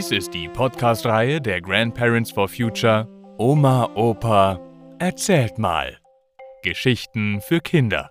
Dies 0.00 0.12
ist 0.12 0.32
die 0.32 0.48
Podcast-Reihe 0.48 1.42
der 1.42 1.60
Grandparents 1.60 2.30
for 2.30 2.48
Future 2.48 3.06
Oma, 3.36 3.84
Opa, 3.94 4.58
erzählt 4.98 5.58
mal. 5.58 5.98
Geschichten 6.62 7.42
für 7.42 7.60
Kinder. 7.60 8.10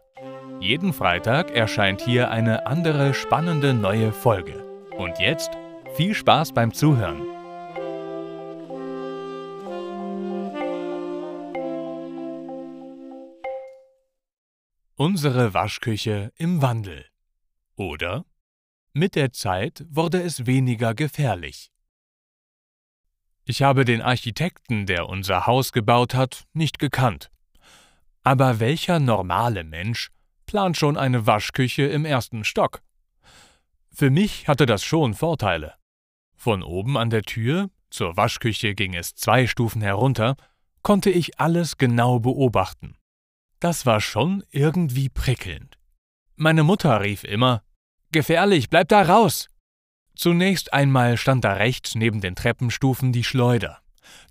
Jeden 0.59 0.93
Freitag 0.93 1.49
erscheint 1.49 2.01
hier 2.01 2.29
eine 2.29 2.67
andere 2.67 3.15
spannende 3.15 3.73
neue 3.73 4.11
Folge. 4.11 4.63
Und 4.99 5.17
jetzt 5.17 5.49
viel 5.95 6.13
Spaß 6.13 6.54
beim 6.54 6.75
Zuhören. 6.75 7.23
Unsere 14.95 15.56
Waschküche 15.56 16.31
im 16.36 16.61
Wandel. 16.61 17.06
Oder 17.75 18.25
mit 18.93 19.15
der 19.15 19.31
Zeit 19.31 19.87
wurde 19.89 20.21
es 20.21 20.45
weniger 20.45 20.93
gefährlich. 20.93 21.71
Ich 23.49 23.63
habe 23.63 23.83
den 23.83 24.03
Architekten, 24.03 24.85
der 24.85 25.09
unser 25.09 25.47
Haus 25.47 25.71
gebaut 25.71 26.13
hat, 26.13 26.45
nicht 26.53 26.77
gekannt. 26.77 27.31
Aber 28.21 28.59
welcher 28.59 28.99
normale 28.99 29.63
Mensch 29.63 30.11
plant 30.45 30.77
schon 30.77 30.97
eine 30.97 31.25
Waschküche 31.25 31.81
im 31.81 32.05
ersten 32.05 32.44
Stock? 32.44 32.83
Für 33.91 34.11
mich 34.11 34.47
hatte 34.47 34.67
das 34.67 34.83
schon 34.83 35.16
Vorteile. 35.16 35.73
Von 36.35 36.61
oben 36.61 36.95
an 36.95 37.09
der 37.09 37.23
Tür, 37.23 37.72
zur 37.89 38.16
Waschküche 38.16 38.75
ging 38.75 38.94
es 38.94 39.16
zwei 39.16 39.47
Stufen 39.47 39.81
herunter, 39.81 40.36
konnte 40.83 41.09
ich 41.09 41.39
alles 41.39 41.80
genau 41.80 42.19
beobachten. 42.19 42.97
Das 43.59 43.83
war 43.88 44.00
schon 44.00 44.44
irgendwie 44.52 45.09
prickelnd. 45.09 45.80
Meine 46.36 46.61
Mutter 46.61 47.02
rief 47.02 47.23
immer 47.23 47.63
Gefährlich, 48.11 48.69
bleib 48.69 48.89
da 48.89 49.02
raus! 49.02 49.47
Zunächst 50.20 50.73
einmal 50.73 51.16
stand 51.16 51.45
da 51.45 51.53
rechts 51.53 51.95
neben 51.95 52.20
den 52.20 52.36
Treppenstufen 52.36 53.14
die 53.14 53.23
Schleuder, 53.23 53.80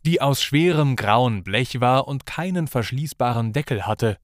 die 0.04 0.20
aus 0.20 0.42
schwerem 0.42 0.96
grauen 0.96 1.42
Blech 1.42 1.80
war 1.80 2.06
und 2.06 2.26
keinen 2.26 2.68
verschließbaren 2.68 3.54
Deckel 3.54 3.86
hatte. 3.86 4.18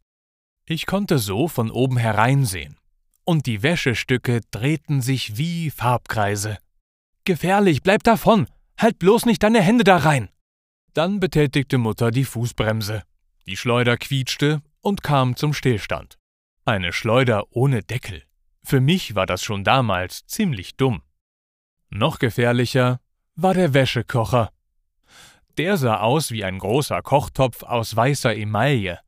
Ich 0.67 0.85
konnte 0.85 1.19
so 1.19 1.49
von 1.49 1.71
oben 1.71 1.97
hereinsehen, 1.97 2.77
und 3.25 3.47
die 3.47 3.63
Wäschestücke 3.63 4.43
drehten 4.51 5.01
sich 5.01 5.39
wie 5.39 5.71
Farbkreise. 5.71 6.59
Gefährlich, 7.25 7.83
bleib 7.83 8.03
davon! 8.03 8.47
Halt 8.77 8.99
bloß 8.99 9.25
nicht 9.25 9.43
deine 9.43 9.63
Hände 9.63 9.85
da 9.85 9.97
rein! 9.97 10.29
Dann 10.93 11.19
betätigte 11.19 11.79
Mutter 11.79 12.11
die 12.11 12.27
Fußbremse. 12.27 13.05
Die 13.47 13.57
Schleuder 13.57 13.97
quietschte 13.97 14.61
und 14.83 15.03
kam 15.03 15.35
zum 15.35 15.55
Stillstand. 15.55 16.19
Eine 16.67 16.93
Schleuder 16.93 17.45
ohne 17.53 17.83
Deckel. 17.83 18.23
Für 18.63 18.83
mich 18.83 19.15
war 19.15 19.25
das 19.25 19.43
schon 19.43 19.65
damals 19.65 20.27
ziemlich 20.27 20.77
dumm. 20.77 21.01
Noch 21.97 22.19
gefährlicher 22.19 22.99
war 23.37 23.55
der 23.55 23.73
Wäschekocher. 23.73 24.51
Der 25.57 25.77
sah 25.77 25.99
aus 25.99 26.33
wie 26.33 26.43
ein 26.43 26.59
großer 26.59 27.03
Kochtopf 27.03 27.63
aus 27.63 27.95
weißer 27.95 28.35
Emaille. 28.35 28.99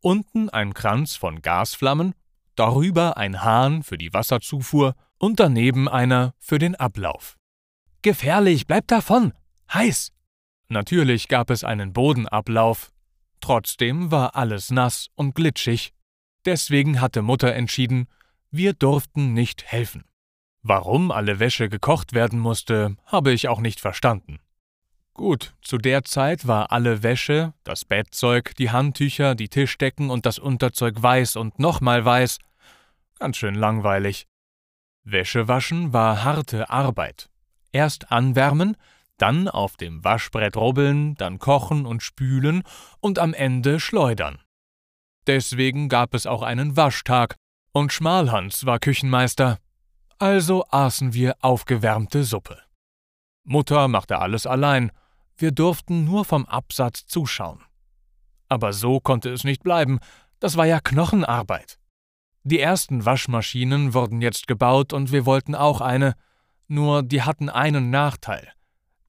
Unten 0.00 0.48
ein 0.48 0.72
Kranz 0.72 1.16
von 1.16 1.42
Gasflammen, 1.42 2.14
darüber 2.56 3.18
ein 3.18 3.42
Hahn 3.42 3.82
für 3.82 3.98
die 3.98 4.14
Wasserzufuhr 4.14 4.94
und 5.18 5.38
daneben 5.38 5.86
einer 5.86 6.32
für 6.38 6.58
den 6.58 6.74
Ablauf. 6.76 7.36
Gefährlich, 8.00 8.66
bleib 8.66 8.88
davon! 8.88 9.34
Heiß! 9.70 10.10
Natürlich 10.68 11.28
gab 11.28 11.50
es 11.50 11.62
einen 11.62 11.92
Bodenablauf. 11.92 12.90
Trotzdem 13.42 14.10
war 14.10 14.34
alles 14.34 14.70
nass 14.70 15.08
und 15.14 15.34
glitschig. 15.34 15.92
Deswegen 16.46 17.02
hatte 17.02 17.20
Mutter 17.20 17.52
entschieden, 17.52 18.08
wir 18.50 18.72
durften 18.72 19.34
nicht 19.34 19.64
helfen. 19.64 20.04
Warum 20.66 21.10
alle 21.10 21.40
Wäsche 21.40 21.68
gekocht 21.68 22.14
werden 22.14 22.38
musste, 22.38 22.96
habe 23.04 23.32
ich 23.32 23.48
auch 23.48 23.60
nicht 23.60 23.80
verstanden. 23.80 24.38
Gut, 25.12 25.54
zu 25.60 25.76
der 25.76 26.04
Zeit 26.04 26.46
war 26.46 26.72
alle 26.72 27.02
Wäsche, 27.02 27.52
das 27.64 27.84
Bettzeug, 27.84 28.56
die 28.56 28.70
Handtücher, 28.70 29.34
die 29.34 29.50
Tischdecken 29.50 30.08
und 30.08 30.24
das 30.24 30.38
Unterzeug 30.38 31.02
weiß 31.02 31.36
und 31.36 31.58
nochmal 31.58 32.06
weiß. 32.06 32.38
Ganz 33.18 33.36
schön 33.36 33.54
langweilig. 33.54 34.26
Wäsche 35.04 35.48
waschen 35.48 35.92
war 35.92 36.24
harte 36.24 36.70
Arbeit. 36.70 37.28
Erst 37.70 38.10
anwärmen, 38.10 38.78
dann 39.18 39.48
auf 39.48 39.76
dem 39.76 40.02
Waschbrett 40.02 40.56
rubbeln, 40.56 41.14
dann 41.16 41.38
kochen 41.38 41.84
und 41.84 42.02
spülen 42.02 42.62
und 43.00 43.18
am 43.18 43.34
Ende 43.34 43.80
schleudern. 43.80 44.38
Deswegen 45.26 45.90
gab 45.90 46.14
es 46.14 46.26
auch 46.26 46.42
einen 46.42 46.78
Waschtag, 46.78 47.36
und 47.72 47.92
Schmalhans 47.92 48.64
war 48.64 48.78
Küchenmeister, 48.78 49.58
also 50.18 50.64
aßen 50.70 51.14
wir 51.14 51.36
aufgewärmte 51.40 52.24
Suppe. 52.24 52.58
Mutter 53.44 53.88
machte 53.88 54.18
alles 54.18 54.46
allein, 54.46 54.90
wir 55.36 55.52
durften 55.52 56.04
nur 56.04 56.24
vom 56.24 56.46
Absatz 56.46 57.06
zuschauen. 57.06 57.62
Aber 58.48 58.72
so 58.72 59.00
konnte 59.00 59.30
es 59.30 59.44
nicht 59.44 59.62
bleiben, 59.62 59.98
das 60.38 60.56
war 60.56 60.66
ja 60.66 60.80
Knochenarbeit. 60.80 61.78
Die 62.42 62.60
ersten 62.60 63.04
Waschmaschinen 63.04 63.94
wurden 63.94 64.20
jetzt 64.20 64.46
gebaut 64.46 64.92
und 64.92 65.12
wir 65.12 65.26
wollten 65.26 65.54
auch 65.54 65.80
eine, 65.80 66.14
nur 66.68 67.02
die 67.02 67.22
hatten 67.22 67.48
einen 67.48 67.90
Nachteil. 67.90 68.52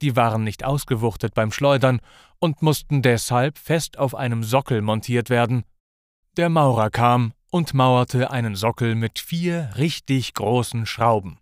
Die 0.01 0.15
waren 0.15 0.43
nicht 0.43 0.63
ausgewuchtet 0.63 1.33
beim 1.33 1.51
Schleudern 1.51 1.99
und 2.39 2.61
mussten 2.61 3.01
deshalb 3.01 3.57
fest 3.57 3.97
auf 3.99 4.15
einem 4.15 4.43
Sockel 4.43 4.81
montiert 4.81 5.29
werden. 5.29 5.63
Der 6.37 6.49
Maurer 6.49 6.89
kam 6.89 7.33
und 7.51 7.73
mauerte 7.73 8.31
einen 8.31 8.55
Sockel 8.55 8.95
mit 8.95 9.19
vier 9.19 9.71
richtig 9.77 10.33
großen 10.33 10.85
Schrauben. 10.85 11.39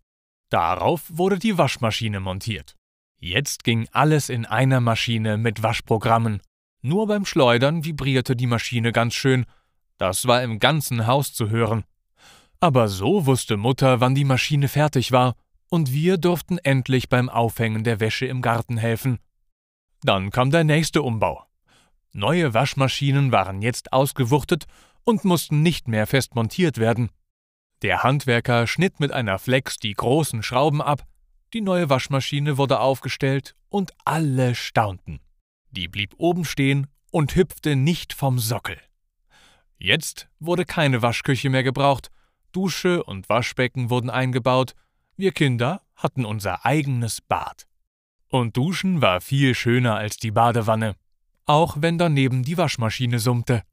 Darauf 0.50 1.04
wurde 1.10 1.40
die 1.40 1.58
Waschmaschine 1.58 2.20
montiert. 2.20 2.76
Jetzt 3.18 3.64
ging 3.64 3.88
alles 3.92 4.30
in 4.30 4.46
einer 4.46 4.82
Maschine 4.82 5.38
mit 5.38 5.64
Waschprogrammen. 5.64 6.42
Nur 6.82 7.08
beim 7.08 7.26
Schleudern 7.26 7.86
vibrierte 7.86 8.36
die 8.36 8.48
Maschine 8.48 8.92
ganz 8.92 9.14
schön. 9.14 9.46
Das 9.98 10.28
war 10.28 10.44
im 10.44 10.60
ganzen 10.60 11.08
Haus 11.08 11.34
zu 11.34 11.50
hören. 11.50 11.86
Aber 12.60 12.88
so 12.88 13.26
wusste 13.26 13.58
Mutter, 13.58 14.00
wann 14.00 14.16
die 14.16 14.26
Maschine 14.26 14.68
fertig 14.68 15.12
war, 15.12 15.36
und 15.70 15.92
wir 15.92 16.18
durften 16.18 16.60
endlich 16.60 17.10
beim 17.10 17.30
Aufhängen 17.30 17.84
der 17.84 18.00
Wäsche 18.00 18.26
im 18.26 18.42
Garten 18.42 18.78
helfen. 18.78 19.20
Dann 20.04 20.30
kam 20.30 20.52
der 20.52 20.64
nächste 20.64 21.02
Umbau. 21.02 21.46
Neue 22.12 22.54
Waschmaschinen 22.54 23.32
waren 23.32 23.62
jetzt 23.62 23.92
ausgewuchtet 23.92 24.66
und 25.04 25.26
mussten 25.26 25.62
nicht 25.62 25.88
mehr 25.88 26.08
fest 26.08 26.36
montiert 26.36 26.78
werden. 26.78 27.10
Der 27.82 28.04
Handwerker 28.04 28.68
schnitt 28.68 29.00
mit 29.00 29.12
einer 29.12 29.40
Flex 29.40 29.78
die 29.78 29.94
großen 29.94 30.44
Schrauben 30.44 30.82
ab, 30.82 31.04
die 31.54 31.62
neue 31.62 31.90
Waschmaschine 31.90 32.58
wurde 32.58 32.80
aufgestellt 32.80 33.56
und 33.70 33.92
alle 34.06 34.56
staunten. 34.56 35.20
Die 35.72 35.88
blieb 35.88 36.14
oben 36.18 36.46
stehen 36.46 36.88
und 37.12 37.36
hüpfte 37.36 37.76
nicht 37.76 38.14
vom 38.14 38.40
Sockel. 38.40 38.78
Jetzt 39.78 40.30
wurde 40.40 40.66
keine 40.66 41.02
Waschküche 41.02 41.50
mehr 41.50 41.64
gebraucht, 41.64 42.10
Dusche 42.54 43.04
und 43.04 43.28
Waschbecken 43.30 43.90
wurden 43.90 44.10
eingebaut, 44.10 44.76
wir 45.18 45.32
Kinder 45.32 45.82
hatten 45.96 46.26
unser 46.26 46.66
eigenes 46.66 47.22
Bad. 47.22 47.68
Und 48.30 48.58
Duschen 48.58 49.02
war 49.02 49.22
viel 49.22 49.54
schöner 49.54 49.96
als 49.96 50.18
die 50.18 50.32
Badewanne, 50.32 50.96
auch 51.46 51.78
wenn 51.80 51.98
daneben 51.98 52.44
die 52.44 52.58
Waschmaschine 52.58 53.20
summte. 53.20 53.64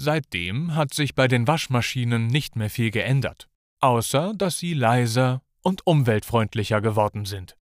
Seitdem 0.00 0.76
hat 0.76 0.94
sich 0.94 1.16
bei 1.16 1.26
den 1.26 1.48
Waschmaschinen 1.48 2.28
nicht 2.28 2.54
mehr 2.54 2.70
viel 2.70 2.92
geändert, 2.92 3.48
außer 3.80 4.32
dass 4.36 4.56
sie 4.58 4.72
leiser 4.72 5.42
und 5.62 5.84
umweltfreundlicher 5.88 6.80
geworden 6.80 7.24
sind. 7.24 7.56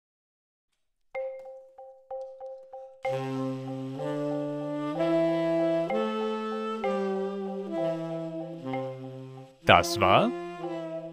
Das 9.66 10.00
war 10.00 10.30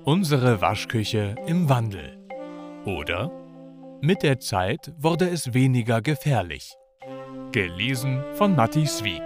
unsere 0.06 0.62
Waschküche 0.62 1.36
im 1.46 1.68
Wandel. 1.68 2.18
Oder 2.86 3.30
mit 4.02 4.24
der 4.24 4.40
Zeit 4.40 4.94
wurde 4.98 5.30
es 5.30 5.54
weniger 5.54 6.02
gefährlich. 6.02 6.74
Gelesen 7.52 8.24
von 8.36 8.56
Matti 8.56 8.88
Swieg. 8.88 9.22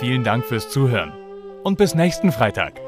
Vielen 0.00 0.24
Dank 0.24 0.44
fürs 0.44 0.70
Zuhören 0.70 1.23
und 1.64 1.76
bis 1.76 1.94
nächsten 1.94 2.30
Freitag. 2.30 2.80